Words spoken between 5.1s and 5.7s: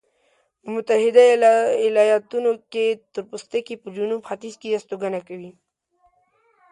کوي.